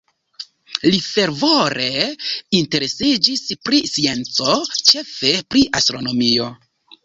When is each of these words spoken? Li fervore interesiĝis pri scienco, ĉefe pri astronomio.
Li 0.85 1.01
fervore 1.07 1.89
interesiĝis 2.61 3.45
pri 3.69 3.83
scienco, 3.93 4.59
ĉefe 4.91 5.39
pri 5.53 5.71
astronomio. 5.83 6.53